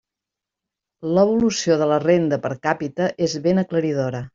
L'evolució 1.17 1.77
de 1.85 1.91
la 1.95 2.01
renda 2.07 2.43
per 2.49 2.55
càpita 2.67 3.15
és 3.29 3.41
ben 3.49 3.69
aclaridora. 3.69 4.29